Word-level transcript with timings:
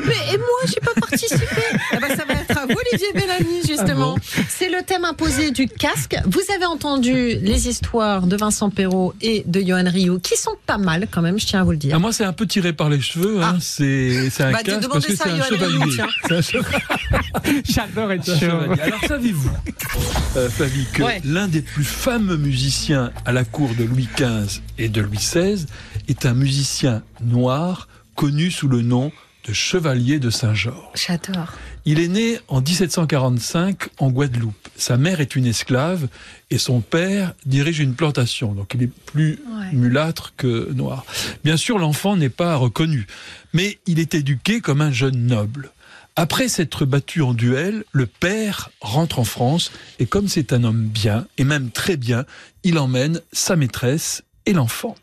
Mais 0.00 0.14
et 0.32 0.38
moi, 0.38 0.46
j'ai 0.66 0.80
pas 0.80 0.92
participé. 1.00 1.44
Eh 1.92 1.96
ben, 1.98 2.08
ça 2.16 2.24
va 2.24 2.34
être 2.34 2.58
à 2.58 2.66
vous, 2.66 2.74
Olivier 2.90 3.12
Bellamy, 3.14 3.60
justement. 3.66 4.16
C'est 4.48 4.68
le 4.68 4.82
thème 4.84 5.04
imposé 5.04 5.50
du 5.52 5.68
casque. 5.68 6.16
Vous 6.26 6.40
avez 6.54 6.66
entendu 6.66 7.12
les 7.40 7.68
histoires 7.68 8.26
de 8.26 8.36
Vincent 8.36 8.70
Perrault 8.70 9.14
et 9.20 9.44
de 9.46 9.60
Johan 9.60 9.84
Rioux, 9.86 10.18
qui 10.18 10.36
sont 10.36 10.56
pas 10.66 10.78
mal 10.78 11.06
quand 11.10 11.22
même, 11.22 11.38
je 11.38 11.46
tiens 11.46 11.60
à 11.60 11.64
vous 11.64 11.70
le 11.70 11.76
dire. 11.76 11.92
Ah, 11.94 11.98
moi, 12.00 12.12
c'est 12.12 12.24
un 12.24 12.32
peu 12.32 12.46
tiré 12.46 12.72
par 12.72 12.88
les 12.90 13.00
cheveux. 13.00 13.40
Hein. 13.42 13.58
C'est 13.60 14.30
c'est 14.30 14.42
un 14.44 14.52
Bah, 14.52 14.62
casque 14.62 14.88
parce 14.90 15.06
que 15.06 15.14
c'est 15.14 15.28
un 15.28 15.40
un 15.40 15.42
chevalier. 15.42 15.78
J'adore 17.68 18.12
être 18.12 18.24
C'est 18.24 18.32
un 18.32 18.38
chevalier. 18.38 18.80
Alors, 18.82 19.00
savez-vous, 19.06 19.50
euh, 20.36 20.48
Flavie, 20.50 20.86
que 20.92 21.02
Ouais. 21.02 21.20
l'un 21.24 21.48
des 21.48 21.62
plus 21.62 21.84
fameux 21.84 22.36
musiciens 22.36 23.12
à 23.26 23.32
la 23.32 23.44
cour 23.44 23.70
de 23.78 23.84
Louis 23.84 24.08
XV 24.16 24.60
et 24.78 24.88
de 24.88 25.00
Louis 25.00 25.18
XVI 25.18 25.66
est 26.08 26.26
un 26.26 26.34
musicien 26.34 27.02
noir 27.22 27.88
connu 28.16 28.50
sous 28.50 28.68
le 28.68 28.82
nom 28.82 29.12
de 29.46 29.52
Chevalier 29.52 30.18
de 30.18 30.30
Saint-Georges. 30.30 30.76
J'adore. 30.94 31.52
Il 31.84 32.00
est 32.00 32.08
né 32.08 32.38
en 32.48 32.60
1745 32.60 33.88
en 33.98 34.10
Guadeloupe. 34.10 34.68
Sa 34.76 34.96
mère 34.96 35.20
est 35.20 35.36
une 35.36 35.46
esclave 35.46 36.08
et 36.50 36.58
son 36.58 36.80
père 36.80 37.34
dirige 37.44 37.78
une 37.80 37.94
plantation. 37.94 38.52
Donc 38.54 38.72
il 38.74 38.82
est 38.84 38.90
plus 39.06 39.38
Ouais. 39.54 39.72
mulâtre 39.72 40.32
que 40.36 40.72
noir. 40.72 41.04
Bien 41.44 41.56
sûr, 41.56 41.78
l'enfant 41.78 42.16
n'est 42.16 42.28
pas 42.30 42.56
reconnu, 42.56 43.06
mais 43.52 43.78
il 43.86 43.98
est 43.98 44.14
éduqué 44.14 44.60
comme 44.60 44.80
un 44.80 44.90
jeune 44.90 45.26
noble. 45.26 45.70
Après 46.16 46.48
s'être 46.48 46.84
battu 46.86 47.22
en 47.22 47.34
duel, 47.34 47.84
le 47.92 48.06
père 48.06 48.70
rentre 48.80 49.18
en 49.18 49.24
France 49.24 49.72
et 49.98 50.06
comme 50.06 50.28
c'est 50.28 50.52
un 50.52 50.62
homme 50.64 50.84
bien, 50.84 51.26
et 51.38 51.44
même 51.44 51.70
très 51.70 51.96
bien, 51.96 52.24
il 52.62 52.78
emmène 52.78 53.20
sa 53.32 53.56
maîtresse 53.56 54.22
et 54.46 54.52
l'enfant. 54.52 54.94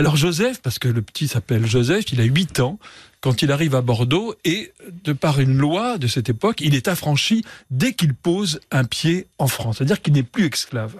Alors 0.00 0.14
Joseph, 0.14 0.62
parce 0.62 0.78
que 0.78 0.86
le 0.86 1.02
petit 1.02 1.26
s'appelle 1.26 1.66
Joseph, 1.66 2.04
il 2.12 2.20
a 2.20 2.24
8 2.24 2.60
ans 2.60 2.78
quand 3.20 3.42
il 3.42 3.50
arrive 3.50 3.74
à 3.74 3.80
Bordeaux 3.80 4.36
et 4.44 4.72
de 5.02 5.12
par 5.12 5.40
une 5.40 5.58
loi 5.58 5.98
de 5.98 6.06
cette 6.06 6.28
époque, 6.28 6.60
il 6.60 6.76
est 6.76 6.86
affranchi 6.86 7.44
dès 7.72 7.94
qu'il 7.94 8.14
pose 8.14 8.60
un 8.70 8.84
pied 8.84 9.26
en 9.38 9.48
France, 9.48 9.78
c'est-à-dire 9.78 10.00
qu'il 10.00 10.12
n'est 10.12 10.22
plus 10.22 10.46
esclave. 10.46 10.94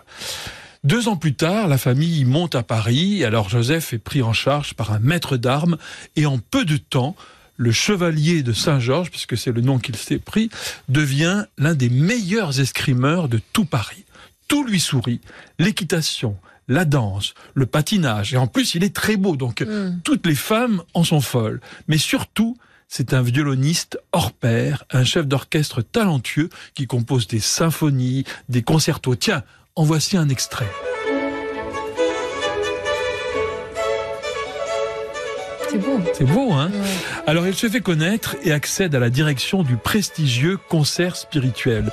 Deux 0.82 1.06
ans 1.06 1.16
plus 1.16 1.34
tard, 1.34 1.68
la 1.68 1.78
famille 1.78 2.24
monte 2.24 2.56
à 2.56 2.64
Paris, 2.64 3.24
alors 3.24 3.48
Joseph 3.48 3.92
est 3.92 3.98
pris 3.98 4.20
en 4.20 4.32
charge 4.32 4.74
par 4.74 4.90
un 4.90 4.98
maître 4.98 5.36
d'armes 5.36 5.78
et 6.16 6.26
en 6.26 6.38
peu 6.38 6.64
de 6.64 6.76
temps, 6.76 7.14
le 7.56 7.70
chevalier 7.70 8.42
de 8.42 8.52
Saint-Georges, 8.52 9.10
puisque 9.10 9.36
c'est 9.36 9.52
le 9.52 9.60
nom 9.60 9.78
qu'il 9.78 9.94
s'est 9.94 10.18
pris, 10.18 10.50
devient 10.88 11.44
l'un 11.56 11.74
des 11.74 11.88
meilleurs 11.88 12.58
escrimeurs 12.58 13.28
de 13.28 13.40
tout 13.52 13.64
Paris. 13.64 14.04
Tout 14.48 14.64
lui 14.64 14.80
sourit, 14.80 15.20
l'équitation, 15.60 16.36
la 16.68 16.84
danse, 16.84 17.34
le 17.54 17.66
patinage, 17.66 18.34
et 18.34 18.36
en 18.36 18.46
plus 18.46 18.74
il 18.74 18.84
est 18.84 18.94
très 18.94 19.16
beau, 19.16 19.36
donc 19.36 19.62
Mm. 19.62 20.00
toutes 20.04 20.26
les 20.26 20.34
femmes 20.34 20.82
en 20.94 21.02
sont 21.04 21.20
folles. 21.22 21.60
Mais 21.88 21.98
surtout, 21.98 22.56
c'est 22.88 23.12
un 23.14 23.22
violoniste 23.22 23.98
hors 24.12 24.32
pair, 24.32 24.84
un 24.90 25.04
chef 25.04 25.26
d'orchestre 25.26 25.82
talentueux 25.82 26.48
qui 26.74 26.86
compose 26.86 27.26
des 27.26 27.40
symphonies, 27.40 28.24
des 28.48 28.62
concertos. 28.62 29.14
Tiens, 29.16 29.42
en 29.76 29.84
voici 29.84 30.16
un 30.16 30.28
extrait. 30.28 30.68
C'est 35.70 35.78
beau. 35.78 36.00
C'est 36.14 36.24
beau, 36.24 36.52
hein? 36.52 36.70
Ouais. 36.72 36.88
Alors 37.26 37.46
il 37.46 37.54
se 37.54 37.68
fait 37.68 37.82
connaître 37.82 38.36
et 38.42 38.52
accède 38.52 38.94
à 38.94 38.98
la 38.98 39.10
direction 39.10 39.62
du 39.62 39.76
prestigieux 39.76 40.56
concert 40.56 41.14
spirituel. 41.14 41.90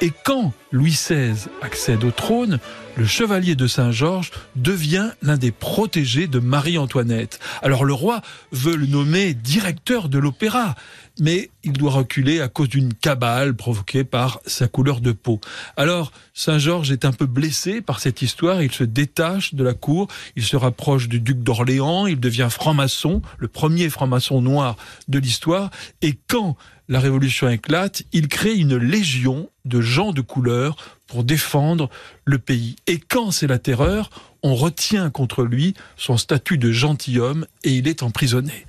Et 0.00 0.12
quand 0.24 0.52
Louis 0.70 0.92
XVI 0.92 1.48
accède 1.60 2.04
au 2.04 2.12
trône, 2.12 2.60
le 2.96 3.04
chevalier 3.04 3.56
de 3.56 3.66
Saint-Georges 3.66 4.30
devient 4.54 5.10
l'un 5.22 5.36
des 5.36 5.50
protégés 5.50 6.28
de 6.28 6.38
Marie-Antoinette. 6.38 7.40
Alors 7.62 7.84
le 7.84 7.94
roi 7.94 8.22
veut 8.52 8.76
le 8.76 8.86
nommer 8.86 9.34
directeur 9.34 10.08
de 10.08 10.18
l'opéra, 10.18 10.76
mais 11.18 11.50
il 11.64 11.72
doit 11.72 11.90
reculer 11.90 12.40
à 12.40 12.46
cause 12.46 12.68
d'une 12.68 12.94
cabale 12.94 13.54
provoquée 13.54 14.04
par 14.04 14.38
sa 14.46 14.68
couleur 14.68 15.00
de 15.00 15.10
peau. 15.10 15.40
Alors 15.76 16.12
Saint-Georges 16.32 16.92
est 16.92 17.04
un 17.04 17.12
peu 17.12 17.26
blessé 17.26 17.80
par 17.80 17.98
cette 17.98 18.22
histoire, 18.22 18.62
il 18.62 18.72
se 18.72 18.84
détache 18.84 19.54
de 19.54 19.64
la 19.64 19.74
cour, 19.74 20.06
il 20.36 20.44
se 20.44 20.56
rapproche 20.56 21.08
du 21.08 21.18
duc 21.18 21.42
d'Orléans, 21.42 22.06
il 22.06 22.20
devient 22.20 22.48
franc-maçon, 22.50 23.20
le 23.38 23.48
premier 23.48 23.88
franc-maçon 23.90 24.42
noir 24.42 24.76
de 25.08 25.18
l'histoire, 25.18 25.70
et 26.02 26.16
quand 26.28 26.56
la 26.88 27.00
révolution 27.00 27.48
éclate, 27.48 28.02
il 28.12 28.28
crée 28.28 28.54
une 28.54 28.76
légion 28.76 29.50
de 29.64 29.80
gens 29.80 30.12
de 30.12 30.20
couleur 30.20 30.76
pour 31.06 31.24
défendre 31.24 31.90
le 32.24 32.38
pays. 32.38 32.76
Et 32.86 32.98
quand 32.98 33.30
c'est 33.30 33.46
la 33.46 33.58
terreur, 33.58 34.10
on 34.42 34.54
retient 34.54 35.10
contre 35.10 35.42
lui 35.42 35.74
son 35.96 36.16
statut 36.16 36.58
de 36.58 36.72
gentilhomme 36.72 37.46
et 37.64 37.72
il 37.72 37.88
est 37.88 38.02
emprisonné. 38.02 38.66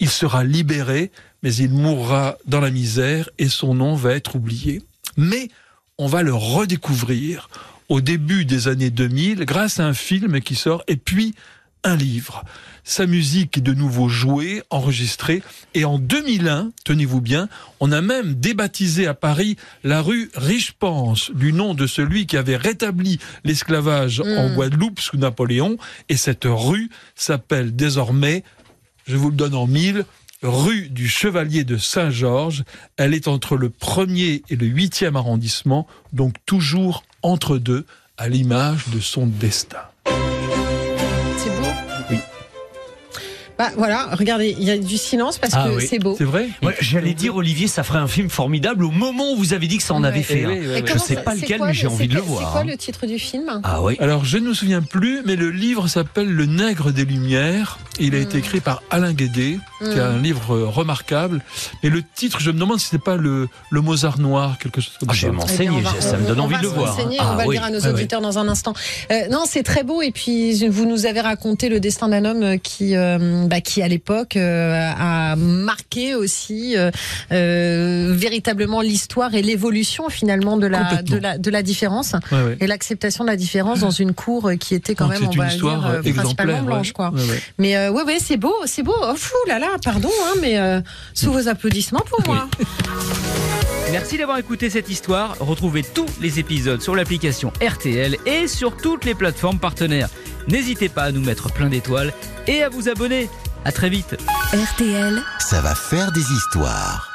Il 0.00 0.08
sera 0.08 0.44
libéré, 0.44 1.10
mais 1.42 1.54
il 1.54 1.70
mourra 1.70 2.38
dans 2.46 2.60
la 2.60 2.70
misère 2.70 3.28
et 3.38 3.48
son 3.48 3.74
nom 3.74 3.94
va 3.94 4.14
être 4.14 4.36
oublié. 4.36 4.82
Mais 5.16 5.48
on 5.98 6.06
va 6.06 6.22
le 6.22 6.34
redécouvrir 6.34 7.48
au 7.88 8.00
début 8.00 8.44
des 8.44 8.68
années 8.68 8.90
2000 8.90 9.44
grâce 9.44 9.80
à 9.80 9.86
un 9.86 9.94
film 9.94 10.40
qui 10.40 10.54
sort 10.54 10.82
et 10.86 10.96
puis 10.96 11.34
un 11.84 11.96
livre. 11.96 12.44
Sa 12.84 13.06
musique 13.06 13.58
est 13.58 13.62
de 13.62 13.72
nouveau 13.72 14.08
jouée, 14.08 14.62
enregistrée, 14.70 15.42
et 15.74 15.84
en 15.84 15.98
2001, 15.98 16.70
tenez-vous 16.84 17.20
bien, 17.20 17.48
on 17.78 17.92
a 17.92 18.00
même 18.00 18.34
débaptisé 18.34 19.06
à 19.06 19.14
Paris 19.14 19.56
la 19.84 20.02
rue 20.02 20.30
Riche-Pense 20.34 21.30
du 21.30 21.52
nom 21.52 21.74
de 21.74 21.86
celui 21.86 22.26
qui 22.26 22.36
avait 22.36 22.56
rétabli 22.56 23.18
l'esclavage 23.44 24.20
en 24.20 24.54
Guadeloupe 24.54 25.00
sous 25.00 25.16
Napoléon, 25.16 25.76
et 26.08 26.16
cette 26.16 26.46
rue 26.46 26.90
s'appelle 27.14 27.76
désormais, 27.76 28.44
je 29.06 29.16
vous 29.16 29.30
le 29.30 29.36
donne 29.36 29.54
en 29.54 29.66
mille, 29.66 30.04
rue 30.42 30.88
du 30.88 31.08
Chevalier 31.08 31.64
de 31.64 31.76
Saint-Georges. 31.76 32.64
Elle 32.96 33.14
est 33.14 33.28
entre 33.28 33.56
le 33.56 33.68
1er 33.68 34.42
et 34.48 34.56
le 34.56 34.66
8e 34.66 35.16
arrondissement, 35.16 35.86
donc 36.12 36.34
toujours 36.46 37.04
entre 37.22 37.58
deux, 37.58 37.84
à 38.16 38.28
l'image 38.28 38.88
de 38.88 39.00
son 39.00 39.26
destin. 39.26 39.78
Bah 43.60 43.68
voilà, 43.76 44.08
regardez, 44.12 44.56
il 44.58 44.64
y 44.64 44.70
a 44.70 44.78
du 44.78 44.96
silence 44.96 45.36
parce 45.36 45.52
Ah 45.54 45.68
que 45.68 45.76
oui. 45.76 45.86
c'est 45.86 45.98
beau. 45.98 46.14
C'est 46.16 46.24
vrai 46.24 46.48
Ouais, 46.62 46.74
J'allais 46.80 47.12
dire, 47.12 47.36
Olivier, 47.36 47.68
ça 47.68 47.82
ferait 47.82 47.98
un 47.98 48.06
film 48.08 48.30
formidable 48.30 48.86
au 48.86 48.90
moment 48.90 49.32
où 49.32 49.36
vous 49.36 49.52
avez 49.52 49.66
dit 49.66 49.76
que 49.76 49.82
ça 49.82 49.92
en 49.92 50.00
Ouais. 50.02 50.08
avait 50.08 50.22
fait. 50.22 50.40
Eh 50.40 50.44
un. 50.46 50.48
oui, 50.48 50.58
oui, 50.60 50.64
Et 50.64 50.68
oui. 50.76 50.82
Je 50.86 50.92
comment 50.94 51.04
sais 51.04 51.16
pas 51.16 51.34
lequel, 51.34 51.58
quoi 51.58 51.66
mais 51.66 51.74
j'ai 51.74 51.82
le- 51.82 51.90
envie 51.90 52.08
de 52.08 52.14
le 52.14 52.20
voir, 52.22 52.40
C'est 52.46 52.52
quoi 52.52 52.60
hein. 52.62 52.64
le 52.64 52.76
titre 52.78 53.04
du 53.06 53.18
film 53.18 53.60
Ah 53.62 53.82
oui. 53.82 53.96
Alors, 54.00 54.24
je 54.24 54.38
ne 54.38 54.48
me 54.48 54.54
souviens 54.54 54.80
plus, 54.80 55.20
mais 55.26 55.36
le 55.36 55.50
livre 55.50 55.88
s'appelle 55.88 56.30
Le 56.32 56.46
Nègre 56.46 56.90
des 56.90 57.04
Lumières. 57.04 57.78
Il 57.98 58.14
a 58.14 58.18
été 58.18 58.38
écrit 58.38 58.60
par 58.60 58.82
Alain 58.90 59.12
Guédé, 59.12 59.58
qui 59.80 59.84
est 59.90 60.00
un 60.00 60.16
livre 60.16 60.56
remarquable. 60.56 61.42
Mais 61.82 61.90
le 61.90 62.02
titre, 62.02 62.40
je 62.40 62.50
me 62.50 62.58
demande 62.58 62.80
si 62.80 62.86
c'est 62.86 63.02
pas 63.02 63.16
le, 63.16 63.46
le 63.70 63.80
Mozart 63.82 64.18
noir, 64.18 64.56
quelque 64.58 64.80
chose 64.80 64.94
comme 64.98 65.10
Ah, 65.10 65.12
ça. 65.12 65.18
je 65.20 65.26
vais 65.26 65.32
Eh 65.32 65.36
m'enseigner, 65.36 65.82
ça 66.00 66.16
me 66.16 66.24
on- 66.24 66.28
donne 66.28 66.40
on 66.40 66.44
envie 66.44 66.56
de 66.56 66.62
le 66.62 66.68
voir. 66.68 66.96
Ah 66.98 67.32
on 67.32 67.36
va 67.36 67.46
oui. 67.46 67.56
le 67.56 67.60
dire 67.60 67.64
à 67.64 67.70
nos 67.70 67.84
Ah 67.84 67.88
oui. 67.88 67.94
auditeurs 67.94 68.22
dans 68.22 68.38
un 68.38 68.48
instant. 68.48 68.72
Euh, 69.12 69.28
non, 69.30 69.42
c'est 69.46 69.62
très 69.62 69.82
beau 69.84 70.00
et 70.00 70.12
puis 70.12 70.66
vous 70.68 70.86
nous 70.86 71.04
avez 71.04 71.20
raconté 71.20 71.68
le 71.68 71.78
destin 71.78 72.08
d'un 72.08 72.24
homme 72.24 72.58
qui, 72.58 72.96
euh, 72.96 73.46
bah, 73.50 73.60
qui 73.60 73.82
à 73.82 73.88
l'époque 73.88 74.36
euh, 74.36 74.90
a 74.98 75.34
marqué 75.36 76.14
aussi 76.14 76.76
euh, 76.76 76.90
euh, 77.32 78.14
véritablement 78.16 78.80
l'histoire 78.80 79.34
et 79.34 79.42
l'évolution 79.42 80.08
finalement 80.08 80.56
de 80.56 80.66
la, 80.68 81.02
de 81.02 81.16
la 81.18 81.36
de 81.36 81.50
la 81.50 81.62
différence 81.62 82.14
Ouais, 82.32 82.42
ouais. 82.42 82.56
et 82.60 82.66
l'acceptation 82.66 83.24
de 83.24 83.28
la 83.30 83.36
différence 83.36 83.80
dans 83.80 83.90
une 83.90 84.14
cour 84.14 84.50
qui 84.60 84.74
était 84.74 84.94
quand 84.94 85.06
Donc, 85.08 85.14
même, 85.14 85.22
on 85.24 85.30
c'est 85.32 85.36
une 85.36 85.42
va 85.42 85.48
histoire 85.52 86.00
dire, 86.00 86.14
principalement 86.14 86.62
blanche, 86.62 86.86
ouais. 86.88 86.92
quoi. 86.92 87.10
Ouais, 87.10 87.20
ouais. 87.28 87.42
Mais 87.58 87.76
euh, 87.76 87.90
ouais, 87.90 88.04
ouais, 88.04 88.18
c'est 88.20 88.36
beau, 88.36 88.54
c'est 88.66 88.82
beau. 88.84 88.94
Oh, 89.02 89.14
fou 89.16 89.34
là 89.48 89.58
là, 89.58 89.68
pardon, 89.84 90.10
hein, 90.24 90.34
mais 90.40 90.58
euh, 90.58 90.80
sous 91.14 91.32
vos 91.32 91.48
applaudissements 91.48 92.04
pour 92.08 92.22
moi. 92.26 92.48
Merci 93.90 94.18
d'avoir 94.18 94.38
écouté 94.38 94.70
cette 94.70 94.88
histoire. 94.88 95.36
Retrouvez 95.40 95.82
tous 95.82 96.06
les 96.20 96.38
épisodes 96.38 96.80
sur 96.80 96.94
l'application 96.94 97.52
RTL 97.60 98.16
et 98.26 98.46
sur 98.46 98.76
toutes 98.76 99.04
les 99.04 99.14
plateformes 99.16 99.58
partenaires. 99.58 100.08
N'hésitez 100.48 100.88
pas 100.88 101.04
à 101.04 101.12
nous 101.12 101.20
mettre 101.20 101.52
plein 101.52 101.68
d'étoiles 101.68 102.12
et 102.46 102.62
à 102.62 102.68
vous 102.68 102.88
abonner. 102.88 103.28
À 103.64 103.72
très 103.72 103.90
vite. 103.90 104.16
RTL. 104.52 105.22
Ça 105.38 105.60
va 105.60 105.74
faire 105.74 106.12
des 106.12 106.32
histoires. 106.32 107.09